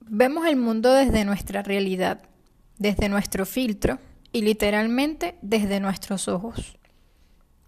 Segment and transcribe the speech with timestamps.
[0.00, 2.22] vemos el mundo desde nuestra realidad,
[2.78, 3.98] desde nuestro filtro
[4.32, 6.78] y literalmente desde nuestros ojos.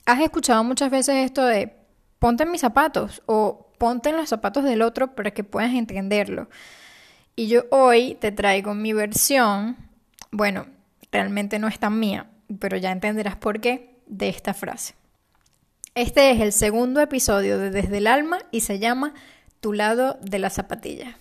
[0.06, 1.76] Has escuchado muchas veces esto de
[2.18, 6.48] ponte en mis zapatos o ponte en los zapatos del otro para que puedas entenderlo.
[7.34, 9.76] Y yo hoy te traigo mi versión,
[10.30, 10.66] bueno,
[11.10, 14.94] realmente no es tan mía, pero ya entenderás por qué, de esta frase.
[15.94, 19.14] Este es el segundo episodio de Desde el Alma y se llama
[19.60, 21.18] Tu lado de la zapatilla.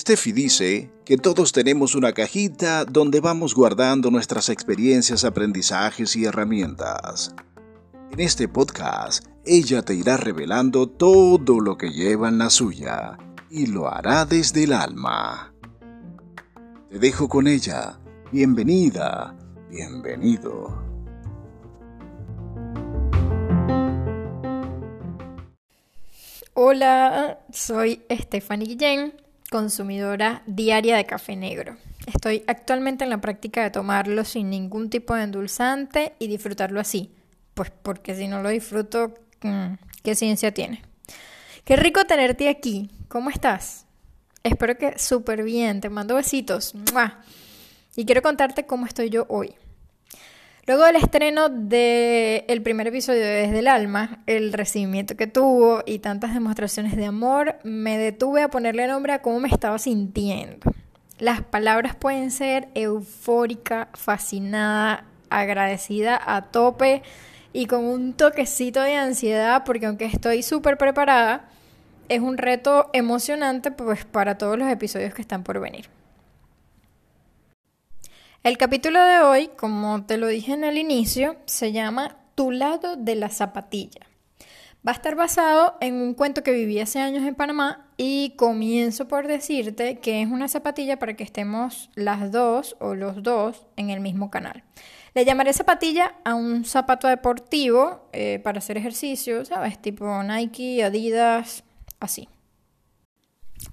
[0.00, 7.34] Steffi dice que todos tenemos una cajita donde vamos guardando nuestras experiencias, aprendizajes y herramientas.
[8.10, 13.18] En este podcast, ella te irá revelando todo lo que lleva en la suya
[13.50, 15.52] y lo hará desde el alma.
[16.88, 18.00] Te dejo con ella.
[18.32, 19.36] Bienvenida,
[19.68, 20.82] bienvenido.
[26.54, 31.76] Hola, soy Stephanie Guillén consumidora diaria de café negro.
[32.06, 37.12] Estoy actualmente en la práctica de tomarlo sin ningún tipo de endulzante y disfrutarlo así.
[37.54, 40.82] Pues porque si no lo disfruto, mm, ¿qué ciencia tiene?
[41.64, 42.90] Qué rico tenerte aquí.
[43.08, 43.86] ¿Cómo estás?
[44.42, 45.80] Espero que súper bien.
[45.80, 46.72] Te mando besitos.
[47.96, 49.54] Y quiero contarte cómo estoy yo hoy.
[50.66, 56.00] Luego del estreno del primer episodio de Desde el Alma, el recibimiento que tuvo y
[56.00, 60.70] tantas demostraciones de amor, me detuve a ponerle nombre a cómo me estaba sintiendo.
[61.18, 67.02] Las palabras pueden ser eufórica, fascinada, agradecida a tope
[67.52, 71.48] y con un toquecito de ansiedad porque aunque estoy súper preparada,
[72.08, 75.88] es un reto emocionante pues para todos los episodios que están por venir.
[78.42, 82.96] El capítulo de hoy, como te lo dije en el inicio, se llama Tu lado
[82.96, 84.06] de la zapatilla.
[84.76, 89.06] Va a estar basado en un cuento que viví hace años en Panamá y comienzo
[89.08, 93.90] por decirte que es una zapatilla para que estemos las dos o los dos en
[93.90, 94.64] el mismo canal.
[95.12, 99.82] Le llamaré zapatilla a un zapato deportivo eh, para hacer ejercicio, ¿sabes?
[99.82, 101.62] Tipo Nike, Adidas,
[102.00, 102.26] así.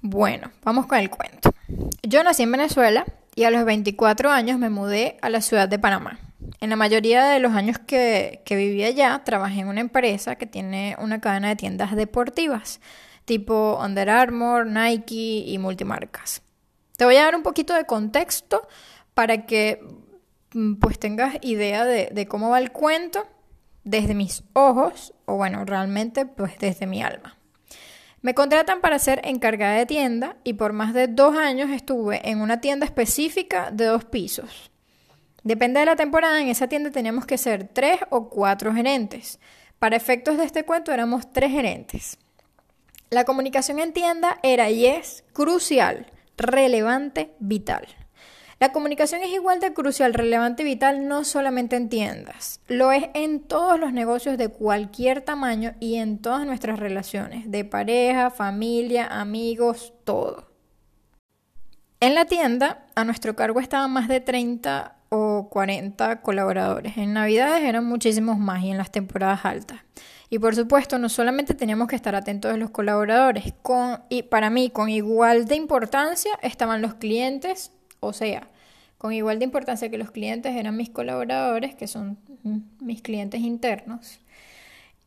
[0.02, 1.54] Bueno, vamos con el cuento.
[2.02, 3.06] Yo nací en Venezuela
[3.38, 6.18] y a los 24 años me mudé a la ciudad de Panamá.
[6.58, 10.46] En la mayoría de los años que, que viví allá, trabajé en una empresa que
[10.46, 12.80] tiene una cadena de tiendas deportivas,
[13.26, 16.42] tipo Under Armour, Nike y multimarcas.
[16.96, 18.66] Te voy a dar un poquito de contexto
[19.14, 19.86] para que
[20.54, 23.24] mm, pues tengas idea de, de cómo va el cuento
[23.84, 27.37] desde mis ojos, o bueno, realmente pues desde mi alma.
[28.20, 32.40] Me contratan para ser encargada de tienda y por más de dos años estuve en
[32.40, 34.70] una tienda específica de dos pisos.
[35.44, 39.38] Depende de la temporada, en esa tienda teníamos que ser tres o cuatro gerentes.
[39.78, 42.18] Para efectos de este cuento éramos tres gerentes.
[43.10, 47.86] La comunicación en tienda era y es crucial, relevante, vital.
[48.60, 53.04] La comunicación es igual de crucial, relevante y vital no solamente en tiendas, lo es
[53.14, 59.06] en todos los negocios de cualquier tamaño y en todas nuestras relaciones, de pareja, familia,
[59.06, 60.50] amigos, todo.
[62.00, 66.96] En la tienda, a nuestro cargo estaban más de 30 o 40 colaboradores.
[66.96, 69.80] En Navidades eran muchísimos más y en las temporadas altas.
[70.30, 74.50] Y por supuesto, no solamente teníamos que estar atentos de los colaboradores, con, y para
[74.50, 78.48] mí, con igual de importancia estaban los clientes o sea,
[78.98, 82.18] con igual de importancia que los clientes eran mis colaboradores, que son
[82.80, 84.20] mis clientes internos.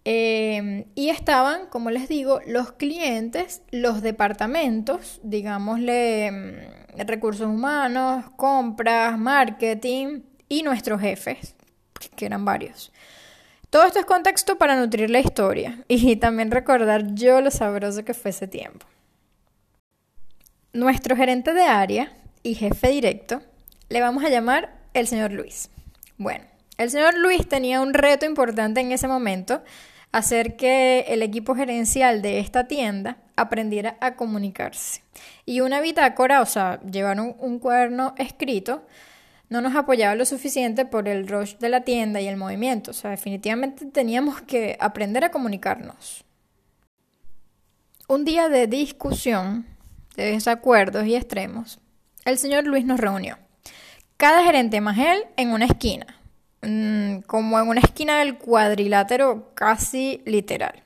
[0.03, 6.55] Em, y estaban, como les digo, los clientes, los departamentos, digámosle em,
[7.05, 11.55] recursos humanos, compras, marketing y nuestros jefes,
[12.15, 12.91] que eran varios.
[13.69, 18.13] Todo esto es contexto para nutrir la historia y también recordar yo lo sabroso que
[18.13, 18.85] fue ese tiempo.
[20.73, 22.11] Nuestro gerente de área
[22.43, 23.41] y jefe directo,
[23.89, 25.69] le vamos a llamar el señor Luis.
[26.17, 26.45] Bueno,
[26.77, 29.63] el señor Luis tenía un reto importante en ese momento,
[30.11, 35.01] hacer que el equipo gerencial de esta tienda aprendiera a comunicarse.
[35.45, 38.85] Y una bitácora, o sea, llevar un, cuaderno escrito,
[39.49, 42.91] no nos apoyaba lo suficiente por el rush de la tienda y el movimiento.
[42.91, 46.23] O sea, definitivamente teníamos que aprender a comunicarnos.
[48.07, 49.65] Un día de discusión,
[50.15, 51.79] de desacuerdos y extremos,
[52.25, 53.37] el señor Luis nos reunió.
[54.17, 56.05] Cada gerente más él en una esquina,
[56.61, 60.83] mm, como en una esquina del cuadrilátero casi literal.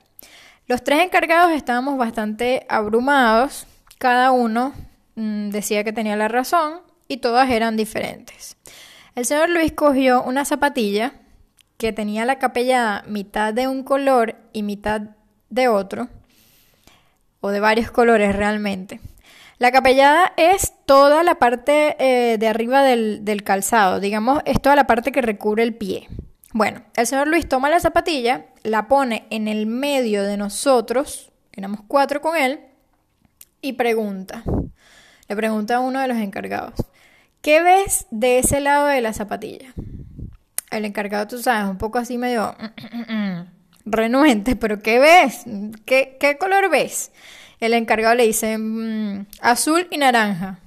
[0.66, 3.66] Los tres encargados estábamos bastante abrumados,
[3.98, 4.72] cada uno
[5.14, 8.56] mm, decía que tenía la razón y todas eran diferentes.
[9.14, 11.12] El señor Luis cogió una zapatilla
[11.76, 15.02] que tenía la capellada mitad de un color y mitad
[15.50, 16.08] de otro,
[17.40, 19.00] o de varios colores realmente.
[19.58, 24.76] La capellada es toda la parte eh, de arriba del, del calzado, digamos, es toda
[24.76, 26.08] la parte que recubre el pie.
[26.52, 31.80] Bueno, el señor Luis toma la zapatilla, la pone en el medio de nosotros, éramos
[31.88, 32.60] cuatro con él,
[33.62, 34.42] y pregunta.
[35.28, 36.74] Le pregunta a uno de los encargados,
[37.40, 39.72] ¿qué ves de ese lado de la zapatilla?
[40.70, 42.54] El encargado, tú sabes, un poco así medio
[43.84, 45.44] renuente, pero ¿qué ves?
[45.84, 47.10] ¿Qué, qué color ves?
[47.60, 50.60] El encargado le dice mm, azul y naranja.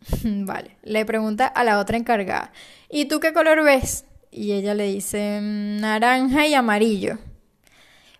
[0.24, 2.52] vale, le pregunta a la otra encargada,
[2.88, 4.04] ¿y tú qué color ves?
[4.30, 7.18] Y ella le dice mm, naranja y amarillo.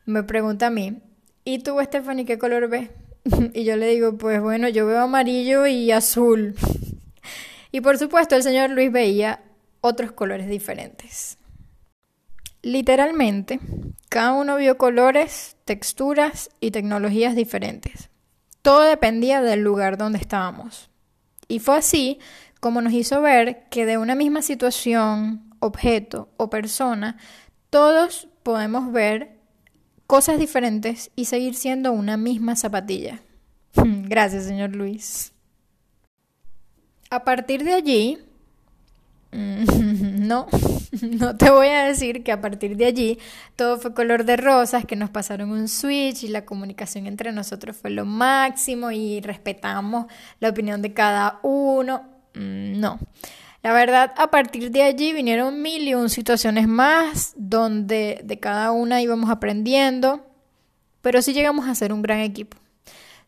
[0.07, 1.01] Me pregunta a mí,
[1.45, 2.91] ¿y tú, Stephanie, qué color ves?
[3.55, 6.55] y yo le digo, pues bueno, yo veo amarillo y azul.
[7.73, 9.41] y por supuesto, el señor Luis veía
[9.81, 11.39] otros colores diferentes.
[12.63, 13.59] Literalmente,
[14.11, 18.10] cada uno vio colores, texturas y tecnologías diferentes.
[18.63, 20.91] Todo dependía del lugar donde estábamos.
[21.49, 22.19] Y fue así
[22.61, 27.17] como nos hizo ver que de una misma situación, objeto o persona,
[27.71, 29.39] todos podemos ver
[30.07, 33.21] cosas diferentes y seguir siendo una misma zapatilla.
[33.75, 35.33] Gracias, señor Luis.
[37.09, 38.19] A partir de allí,
[40.31, 40.47] no,
[41.03, 43.19] no te voy a decir que a partir de allí
[43.57, 47.77] todo fue color de rosas, que nos pasaron un switch y la comunicación entre nosotros
[47.77, 50.07] fue lo máximo y respetamos
[50.39, 52.05] la opinión de cada uno.
[52.35, 53.01] Mm, no.
[53.63, 58.71] La verdad, a partir de allí vinieron mil y un situaciones más donde de cada
[58.71, 60.25] una íbamos aprendiendo,
[61.03, 62.57] pero sí llegamos a ser un gran equipo,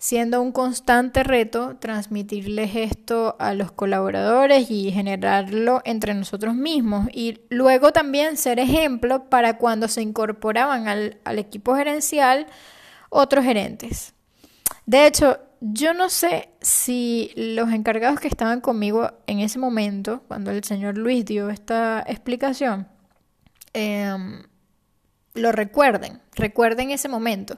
[0.03, 7.39] siendo un constante reto transmitirles esto a los colaboradores y generarlo entre nosotros mismos y
[7.51, 12.49] luego también ser ejemplo para cuando se incorporaban al, al equipo gerencial
[13.11, 14.13] otros gerentes.
[14.87, 20.51] De hecho, yo no sé si los encargados que estaban conmigo en ese momento, cuando
[20.51, 22.89] el señor Luis dio esta explicación,
[23.73, 24.43] em,
[25.35, 27.57] lo recuerden, recuerden ese momento.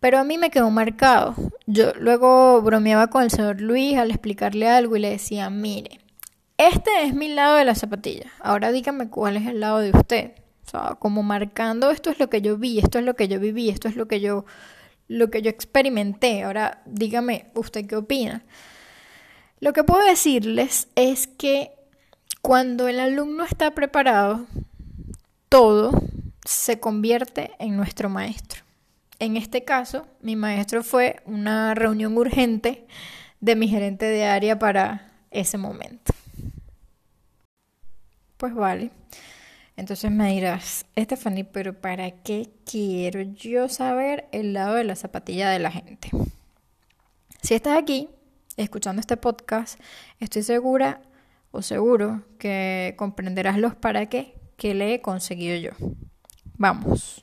[0.00, 1.34] Pero a mí me quedó marcado.
[1.66, 6.00] Yo luego bromeaba con el señor Luis al explicarle algo y le decía, mire,
[6.56, 8.32] este es mi lado de la zapatilla.
[8.40, 10.32] Ahora dígame cuál es el lado de usted.
[10.66, 13.38] O sea, como marcando esto es lo que yo vi, esto es lo que yo
[13.38, 14.44] viví, esto es lo que yo
[15.08, 16.44] lo que yo experimenté.
[16.44, 18.44] Ahora dígame usted qué opina.
[19.58, 21.72] Lo que puedo decirles es que
[22.40, 24.46] cuando el alumno está preparado,
[25.48, 25.92] todo
[26.44, 28.62] se convierte en nuestro maestro.
[29.20, 32.86] En este caso, mi maestro fue una reunión urgente
[33.40, 36.14] de mi gerente de área para ese momento.
[38.38, 38.90] Pues vale.
[39.76, 45.50] Entonces me dirás, Stephanie, pero ¿para qué quiero yo saber el lado de la zapatilla
[45.50, 46.10] de la gente?
[47.42, 48.08] Si estás aquí
[48.56, 49.78] escuchando este podcast,
[50.18, 51.02] estoy segura
[51.50, 55.70] o seguro que comprenderás los para qué que le he conseguido yo.
[56.56, 57.22] Vamos.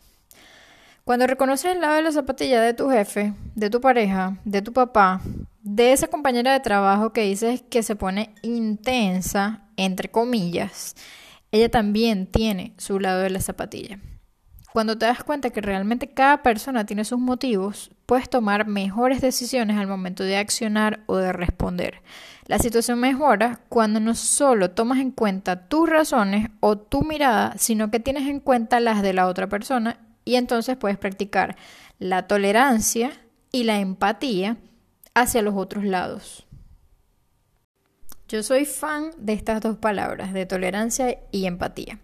[1.07, 4.74] Cuando reconoces el lado de la zapatilla de tu jefe, de tu pareja, de tu
[4.74, 5.21] papá,
[5.62, 10.98] de esa compañera de trabajo que dices que se pone intensa, entre comillas,
[11.54, 14.00] ella también tiene su lado de la zapatilla.
[14.74, 19.77] Cuando te das cuenta que realmente cada persona tiene sus motivos, puedes tomar mejores decisiones
[19.77, 22.01] al momento de accionar o de responder.
[22.48, 27.91] La situación mejora cuando no solo tomas en cuenta tus razones o tu mirada, sino
[27.91, 31.55] que tienes en cuenta las de la otra persona y entonces puedes practicar
[32.00, 33.12] la tolerancia
[33.53, 34.57] y la empatía
[35.13, 36.46] hacia los otros lados.
[38.27, 42.00] Yo soy fan de estas dos palabras, de tolerancia y empatía.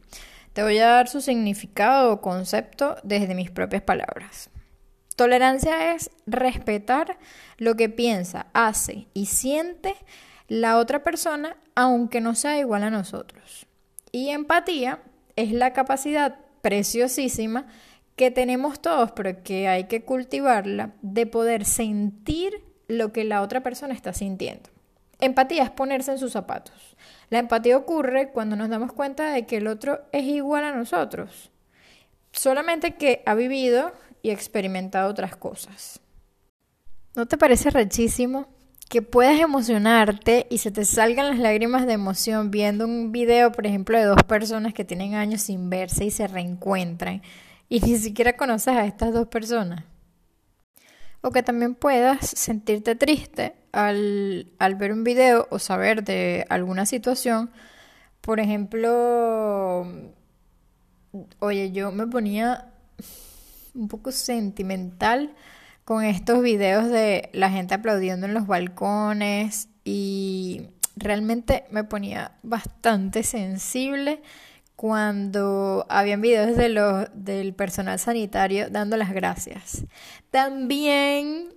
[0.54, 4.50] Te voy a dar su significado o concepto desde mis propias palabras.
[5.18, 7.18] Tolerancia es respetar
[7.58, 9.96] lo que piensa, hace y siente
[10.48, 13.68] la otra persona aunque no sea igual a nosotros.
[14.14, 15.02] Y empatía
[15.36, 17.68] es la capacidad preciosísima
[18.16, 23.64] que tenemos todos, pero que hay que cultivarla, de poder sentir lo que la otra
[23.64, 24.70] persona está sintiendo.
[25.20, 26.96] Empatía es ponerse en sus zapatos.
[27.30, 31.52] La empatía ocurre cuando nos damos cuenta de que el otro es igual a nosotros,
[32.32, 36.00] solamente que ha vivido y experimentado otras cosas.
[37.16, 38.48] ¿No te parece rechísimo
[38.90, 43.66] que puedas emocionarte y se te salgan las lágrimas de emoción viendo un video, por
[43.66, 47.22] ejemplo, de dos personas que tienen años sin verse y se reencuentran
[47.70, 49.84] y ni siquiera conoces a estas dos personas?
[51.22, 57.50] O que también puedas sentirte triste al, ver un video o saber de alguna situación.
[58.22, 59.88] Por ejemplo,
[61.40, 62.72] oye, yo me ponía
[63.74, 65.34] un poco sentimental
[65.86, 73.24] con estos videos de la gente aplaudiendo en los balcones y realmente me ponía bastante
[73.24, 74.22] sensible
[74.76, 79.86] cuando habían videos de los, del personal sanitario dando las gracias.
[80.32, 81.54] También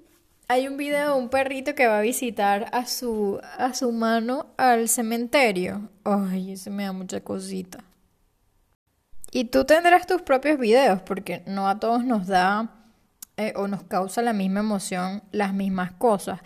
[0.49, 4.47] hay un video de un perrito que va a visitar a su, a su mano
[4.57, 5.89] al cementerio.
[6.05, 7.83] Ay, ese me da mucha cosita.
[9.33, 12.71] Y tú tendrás tus propios videos, porque no a todos nos da
[13.37, 16.41] eh, o nos causa la misma emoción las mismas cosas.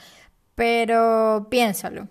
[0.55, 2.09] Pero piénsalo.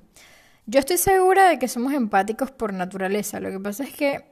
[0.67, 3.39] Yo estoy segura de que somos empáticos por naturaleza.
[3.39, 4.28] Lo que pasa es que,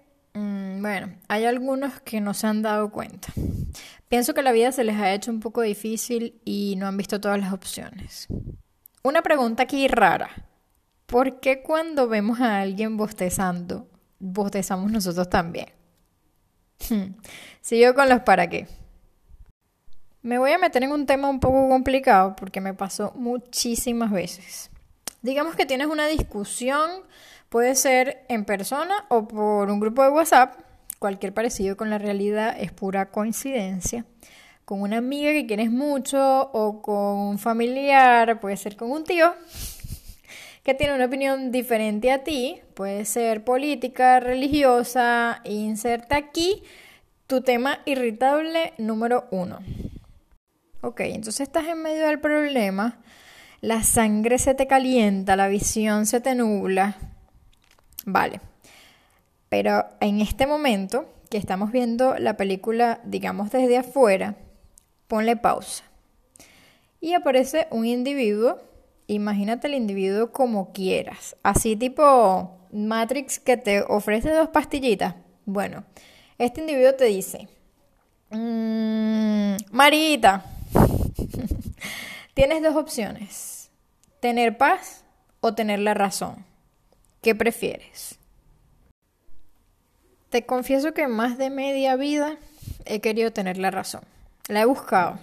[0.82, 3.34] bueno, hay algunos que no se han dado cuenta.
[4.10, 7.20] Pienso que la vida se les ha hecho un poco difícil y no han visto
[7.20, 8.27] todas las opciones.
[9.03, 10.29] Una pregunta aquí rara.
[11.06, 13.88] ¿Por qué cuando vemos a alguien bostezando,
[14.20, 15.70] bostezamos nosotros también?
[17.62, 18.67] Sigo con los para qué.
[20.22, 24.70] Me voy a meter en un tema un poco complicado porque me pasó muchísimas veces.
[25.22, 26.89] Digamos que tienes una discusión,
[27.50, 30.60] puede ser en persona o por un grupo de WhatsApp,
[31.00, 34.06] cualquier parecido con la realidad es pura coincidencia.
[34.66, 39.34] Con una amiga que quieres mucho o con un familiar, puede ser con un tío
[40.63, 46.63] que tiene una opinión diferente a ti, puede ser política, religiosa, inserta aquí
[47.27, 49.60] tu tema irritable número uno.
[50.82, 53.00] Ok, entonces estás en medio del problema,
[53.62, 56.98] la sangre se te calienta, la visión se te nubla.
[58.09, 58.41] Vale,
[59.49, 64.35] pero en este momento que estamos viendo la película, digamos desde afuera,
[65.07, 65.83] ponle pausa.
[66.99, 68.57] Y aparece un individuo
[69.07, 71.35] imagínate el individuo como quieras.
[71.43, 75.15] Así tipo Matrix que te ofrece dos pastillitas.
[75.45, 75.85] Bueno,
[76.37, 77.47] este individuo te dice,
[78.29, 80.45] mmm, Marita,
[82.33, 83.71] tienes dos opciones,
[84.19, 85.05] tener paz
[85.39, 86.47] o tener la razón.
[87.21, 88.19] ¿Qué prefieres?
[90.29, 92.38] Te confieso que más de media vida
[92.86, 94.01] he querido tener la razón.
[94.47, 95.19] La he buscado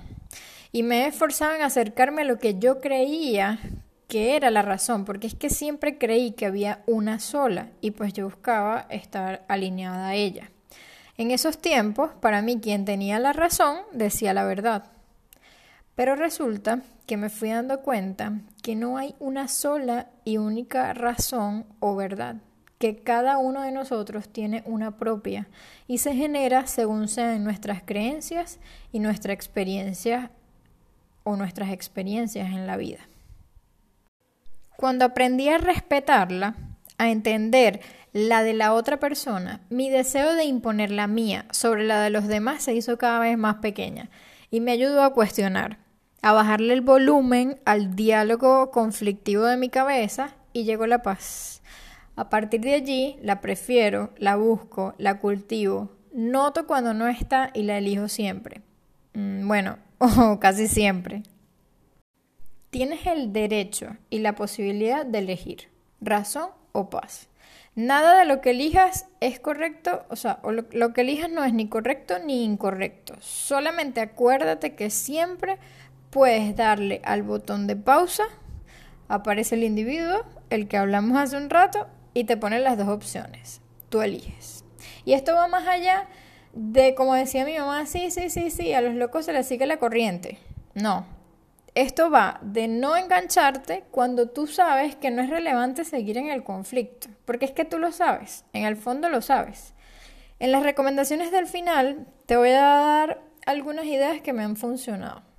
[0.73, 3.61] y me he esforzado en acercarme a lo que yo creía
[4.09, 8.13] que era la razón, porque es que siempre creí que había una sola y pues
[8.13, 10.51] yo buscaba estar alineada a ella.
[11.17, 14.91] En esos tiempos, para mí quien tenía la razón decía la verdad.
[15.95, 21.67] Pero resulta que me fui dando cuenta que no hay una sola y única razón
[21.81, 22.37] o verdad,
[22.79, 25.49] que cada uno de nosotros tiene una propia
[25.87, 28.59] y se genera según sean nuestras creencias
[28.93, 30.31] y nuestra experiencia
[31.25, 33.01] o nuestras experiencias en la vida.
[34.77, 36.57] Cuando aprendí a respetarla,
[36.99, 37.81] a entender
[38.13, 42.29] la de la otra persona, mi deseo de imponer la mía sobre la de los
[42.29, 44.11] demás se hizo cada vez más pequeña
[44.51, 45.79] y me ayudó a cuestionar,
[46.25, 51.63] a bajarle el volumen al diálogo conflictivo de mi cabeza y llegó la paz.
[52.17, 57.65] A partir de allí la prefiero, la busco, la cultivo, noto cuando no está y
[57.65, 58.63] la elijo siempre.
[59.13, 61.25] Mm, bueno, o casi siempre.
[62.71, 65.69] Tienes el derecho y la posibilidad de elegir
[66.01, 67.29] razón o paz.
[67.75, 71.53] Nada de lo que elijas es correcto, o sea, lo, lo, que elijas no es
[71.53, 73.15] ni correcto ni incorrecto.
[73.21, 75.59] Solamente acuérdate que siempre
[76.15, 78.23] puedes darle al botón de pausa,
[79.09, 83.61] aparece el individuo, el que hablamos hace un rato, y te pone las dos opciones.
[83.89, 84.65] Tú eliges.
[85.05, 86.07] Y esto va más allá
[86.53, 89.67] de, como decía mi mamá, sí, sí, sí, sí, a los locos se les sigue
[89.67, 90.39] la corriente.
[90.75, 91.05] No.
[91.75, 96.45] Esto va de no engancharte cuando tú sabes que no es relevante seguir en el
[96.45, 99.75] conflicto, porque es que tú lo sabes, en el fondo lo sabes.
[100.39, 105.34] En las recomendaciones del final te voy a dar algunas ideas que me han funcionado.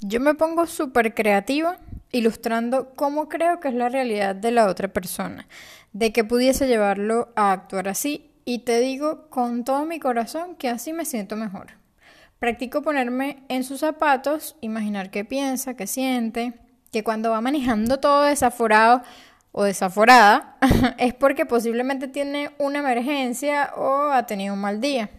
[0.00, 1.78] Yo me pongo súper creativa
[2.10, 5.48] ilustrando cómo creo que es la realidad de la otra persona,
[5.92, 10.68] de que pudiese llevarlo a actuar así y te digo con todo mi corazón que
[10.68, 11.72] así me siento mejor.
[12.38, 16.52] Practico ponerme en sus zapatos, imaginar qué piensa, qué siente,
[16.92, 19.02] que cuando va manejando todo desaforado
[19.50, 20.56] o desaforada
[20.98, 25.10] es porque posiblemente tiene una emergencia o ha tenido un mal día.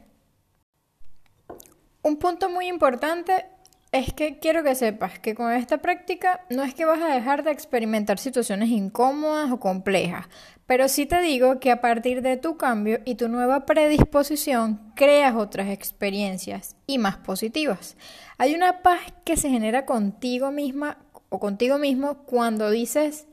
[2.02, 3.46] Un punto muy importante
[3.96, 7.44] es que quiero que sepas que con esta práctica no es que vas a dejar
[7.44, 10.28] de experimentar situaciones incómodas o complejas,
[10.66, 15.36] pero sí te digo que a partir de tu cambio y tu nueva predisposición creas
[15.36, 17.96] otras experiencias y más positivas.
[18.38, 20.98] Hay una paz que se genera contigo misma
[21.30, 23.28] o contigo mismo cuando dices,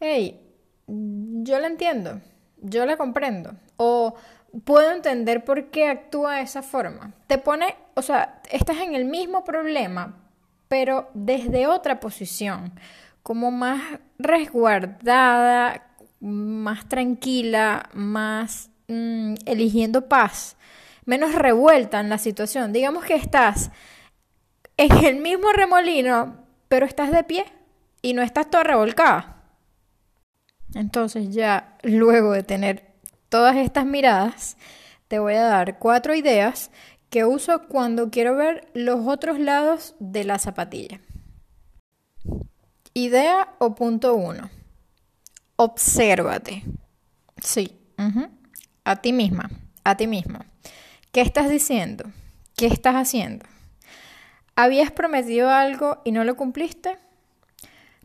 [0.00, 0.40] hey,
[0.88, 2.20] yo la entiendo,
[2.60, 4.14] yo la comprendo, o
[4.64, 7.12] puedo entender por qué actúa de esa forma.
[7.26, 10.16] Te pone, o sea, estás en el mismo problema,
[10.68, 12.72] pero desde otra posición,
[13.22, 13.80] como más
[14.18, 15.86] resguardada,
[16.20, 20.56] más tranquila, más mm, eligiendo paz,
[21.04, 22.72] menos revuelta en la situación.
[22.72, 23.70] Digamos que estás
[24.76, 26.36] en el mismo remolino,
[26.68, 27.44] pero estás de pie
[28.02, 29.42] y no estás toda revolcada.
[30.74, 32.93] Entonces ya luego de tener
[33.34, 34.56] todas estas miradas,
[35.08, 36.70] te voy a dar cuatro ideas
[37.10, 41.00] que uso cuando quiero ver los otros lados de la zapatilla.
[42.92, 44.50] Idea o punto uno.
[45.56, 46.62] Obsérvate.
[47.42, 47.76] Sí,
[48.84, 49.50] a ti misma,
[49.82, 50.38] a ti mismo.
[51.10, 52.04] ¿Qué estás diciendo?
[52.56, 53.46] ¿Qué estás haciendo?
[54.54, 56.98] ¿Habías prometido algo y no lo cumpliste?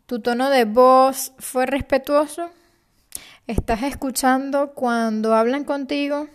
[0.06, 2.50] ¿Tu tono de voz fue respetuoso?
[3.50, 6.28] ¿Estás escuchando cuando hablan contigo?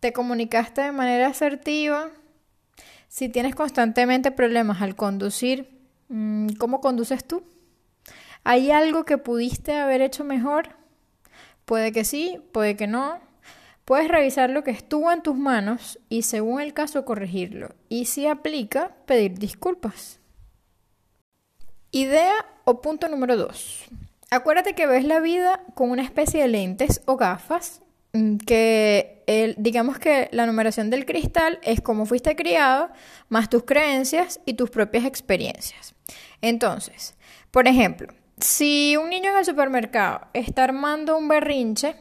[0.00, 2.10] ¿Te comunicaste de manera asertiva?
[3.06, 5.70] Si tienes constantemente problemas al conducir,
[6.08, 7.44] mm, ¿cómo conduces tú?
[8.42, 10.70] ¿Hay algo que pudiste haber hecho mejor?
[11.64, 13.20] Puede que sí, puede que no.
[13.84, 17.68] Puedes revisar lo que estuvo en tus manos y según el caso corregirlo.
[17.88, 20.18] Y si aplica, pedir disculpas.
[21.92, 23.90] Idea o punto número 2.
[24.32, 27.82] Acuérdate que ves la vida con una especie de lentes o gafas
[28.12, 29.24] mm, que
[29.58, 32.90] digamos que la numeración del cristal es como fuiste criado,
[33.28, 35.94] más tus creencias y tus propias experiencias.
[36.42, 37.14] Entonces,
[37.50, 41.96] por ejemplo, si un niño en el supermercado está armando un berrinche,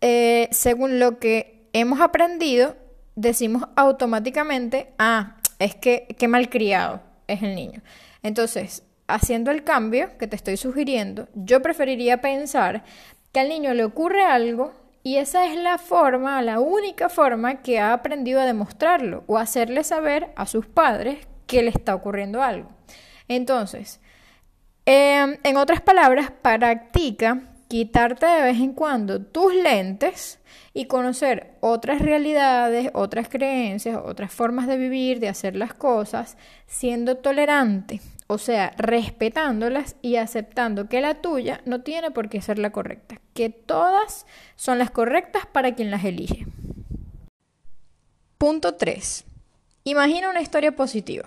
[0.00, 2.76] eh, según lo que hemos aprendido,
[3.14, 7.82] decimos automáticamente, ah, es que qué malcriado es el niño.
[8.22, 12.84] Entonces, haciendo el cambio que te estoy sugiriendo, yo preferiría pensar
[13.32, 14.72] que al niño le ocurre algo
[15.02, 19.82] y esa es la forma, la única forma que ha aprendido a demostrarlo o hacerle
[19.82, 22.68] saber a sus padres que le está ocurriendo algo.
[23.26, 24.00] Entonces,
[24.86, 30.38] em, en otras palabras, practica quitarte de vez en cuando tus lentes
[30.74, 37.16] y conocer otras realidades, otras creencias, otras formas de vivir, de hacer las cosas, siendo
[37.16, 42.70] tolerante, o sea, respetándolas y aceptando que la tuya no tiene por qué ser la
[42.70, 46.46] correcta, que todas son las correctas para quien las elige.
[48.36, 49.24] Punto 3.
[49.84, 51.24] Imagina una historia positiva.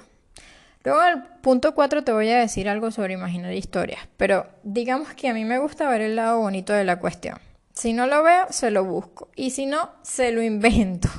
[0.84, 5.28] Luego el punto 4 te voy a decir algo sobre imaginar historias, pero digamos que
[5.28, 7.40] a mí me gusta ver el lado bonito de la cuestión.
[7.74, 11.10] Si no lo veo, se lo busco y si no, se lo invento.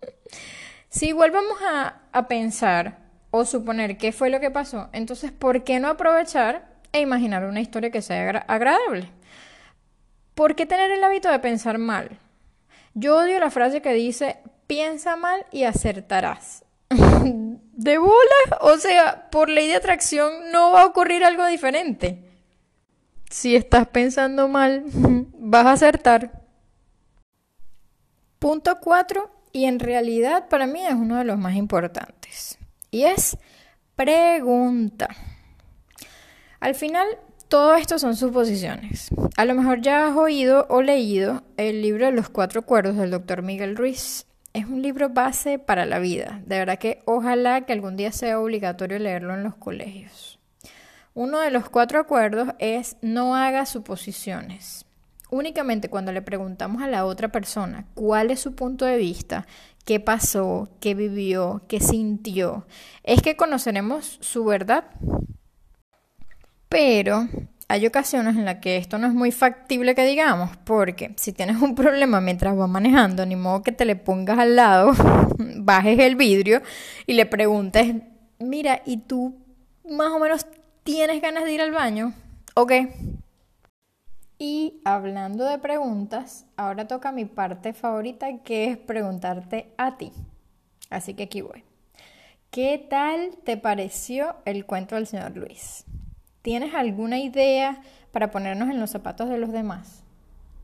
[0.88, 3.05] si volvemos a, a pensar
[3.36, 7.60] o suponer qué fue lo que pasó, entonces, ¿por qué no aprovechar e imaginar una
[7.60, 9.10] historia que sea agradable?
[10.34, 12.18] ¿Por qué tener el hábito de pensar mal?
[12.94, 16.64] Yo odio la frase que dice, piensa mal y acertarás.
[16.90, 22.22] de bola, o sea, por ley de atracción no va a ocurrir algo diferente.
[23.30, 24.84] Si estás pensando mal,
[25.38, 26.42] vas a acertar.
[28.38, 32.58] Punto 4, y en realidad para mí es uno de los más importantes,
[32.96, 33.36] y es
[33.94, 35.08] pregunta.
[36.60, 37.06] Al final,
[37.48, 39.10] todo esto son suposiciones.
[39.36, 43.10] A lo mejor ya has oído o leído el libro de los cuatro cuerdos del
[43.10, 46.40] doctor Miguel Ruiz es un libro base para la vida.
[46.46, 50.38] De verdad que ojalá que algún día sea obligatorio leerlo en los colegios.
[51.12, 54.86] Uno de los cuatro acuerdos es no haga suposiciones.
[55.28, 59.46] Únicamente cuando le preguntamos a la otra persona cuál es su punto de vista,
[59.86, 62.66] qué pasó, qué vivió, qué sintió,
[63.04, 64.84] es que conoceremos su verdad.
[66.68, 67.28] Pero
[67.68, 71.62] hay ocasiones en las que esto no es muy factible que digamos, porque si tienes
[71.62, 74.92] un problema mientras vas manejando, ni modo que te le pongas al lado,
[75.38, 76.62] bajes el vidrio
[77.06, 77.94] y le preguntes,
[78.40, 79.36] mira, ¿y tú
[79.88, 80.46] más o menos
[80.82, 82.12] tienes ganas de ir al baño?
[82.54, 82.92] ¿O qué?
[84.38, 90.12] Y hablando de preguntas, ahora toca mi parte favorita que es preguntarte a ti.
[90.90, 91.64] Así que aquí voy.
[92.50, 95.84] ¿Qué tal te pareció el cuento del señor Luis?
[96.42, 97.80] ¿Tienes alguna idea
[98.12, 100.02] para ponernos en los zapatos de los demás?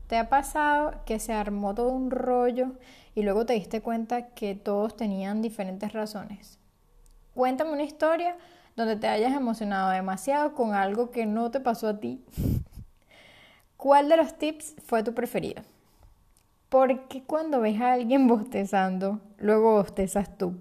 [0.07, 2.73] ¿Te ha pasado que se armó todo un rollo
[3.15, 6.59] y luego te diste cuenta que todos tenían diferentes razones?
[7.33, 8.37] Cuéntame una historia
[8.75, 12.23] donde te hayas emocionado demasiado con algo que no te pasó a ti.
[13.83, 15.61] ¿Cuál de los tips fue tu preferido?
[16.69, 20.55] ¿Por qué cuando ves a alguien bostezando, luego bostezas tú?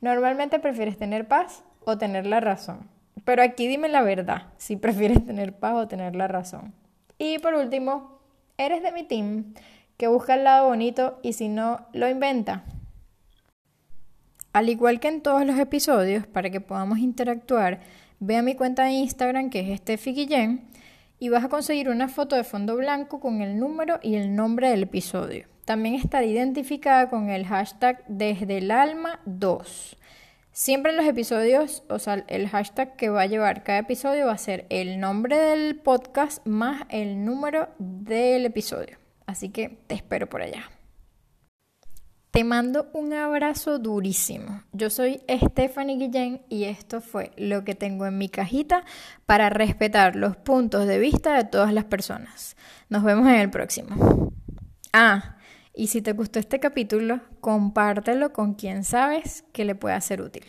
[0.00, 2.88] ¿Normalmente prefieres tener paz o tener la razón?
[3.26, 6.72] Pero aquí dime la verdad, si prefieres tener paz o tener la razón.
[7.18, 8.18] Y por último,
[8.56, 9.52] ¿eres de mi team?
[9.98, 12.64] que busca el lado bonito y si no, lo inventa.
[14.54, 17.80] Al igual que en todos los episodios, para que podamos interactuar,
[18.20, 20.69] ve a mi cuenta de Instagram que es Steffi Guillén
[21.20, 24.70] y vas a conseguir una foto de fondo blanco con el número y el nombre
[24.70, 25.46] del episodio.
[25.66, 29.96] También estará identificada con el hashtag desde el alma 2.
[30.50, 34.32] Siempre en los episodios, o sea, el hashtag que va a llevar cada episodio va
[34.32, 38.98] a ser el nombre del podcast más el número del episodio.
[39.26, 40.79] Así que te espero por allá.
[42.30, 44.62] Te mando un abrazo durísimo.
[44.72, 48.84] Yo soy Stephanie Guillén y esto fue lo que tengo en mi cajita
[49.26, 52.56] para respetar los puntos de vista de todas las personas.
[52.88, 54.32] Nos vemos en el próximo.
[54.92, 55.38] Ah,
[55.74, 60.44] y si te gustó este capítulo, compártelo con quien sabes que le pueda ser útil.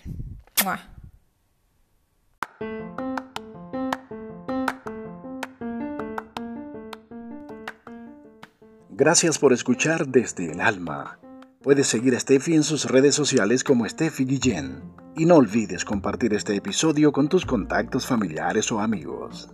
[8.91, 11.17] Gracias por escuchar desde el alma.
[11.63, 14.81] Puedes seguir a Steffi en sus redes sociales como Steffi Guillén.
[15.15, 19.47] Y no olvides compartir este episodio con tus contactos familiares o amigos.